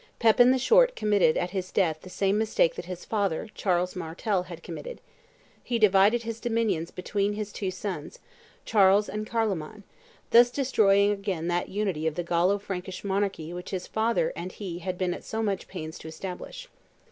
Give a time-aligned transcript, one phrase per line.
[0.17, 4.41] Pepin the Short committed at his death the same mistake that his father, Charles Martel,
[4.41, 4.99] had committed:
[5.63, 8.17] he divided his dominions between his two sons,
[8.65, 9.83] Charles and Carloman,
[10.31, 14.79] thus destroying again that unity of the Gallo Frankish monarchy which his father and he
[14.79, 16.67] had been at so much pains to establish.